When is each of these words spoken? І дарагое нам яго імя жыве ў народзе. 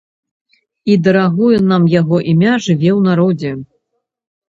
І 0.93 0.95
дарагое 1.09 1.59
нам 1.73 1.87
яго 2.01 2.23
імя 2.35 2.53
жыве 2.67 2.91
ў 2.97 2.99
народзе. 3.13 3.51